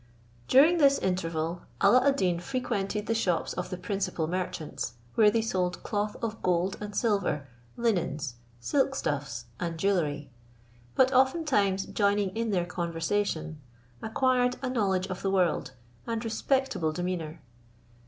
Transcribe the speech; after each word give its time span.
During 0.47 0.79
this 0.79 0.97
interval, 0.97 1.61
Alla 1.79 2.03
ad 2.07 2.15
Deen 2.15 2.39
frequented 2.39 3.05
the 3.05 3.13
shops 3.13 3.53
of 3.53 3.69
the 3.69 3.77
principal 3.77 4.25
merchants, 4.27 4.93
where 5.13 5.29
they 5.29 5.43
sold 5.43 5.83
cloth 5.83 6.15
of 6.23 6.41
gold 6.41 6.75
and 6.81 6.95
silver, 6.95 7.47
linens, 7.77 8.33
silk 8.59 8.95
stuffs, 8.95 9.45
and 9.59 9.77
jewellery, 9.77 10.31
and 10.97 11.11
oftentimes 11.11 11.85
joining 11.85 12.31
in 12.35 12.49
their 12.49 12.65
conversation, 12.65 13.61
acquired 14.01 14.57
a 14.63 14.71
knowledge 14.71 15.05
of 15.05 15.21
the 15.21 15.29
world, 15.29 15.73
and 16.07 16.25
respectable 16.25 16.91
demeanour. 16.91 17.39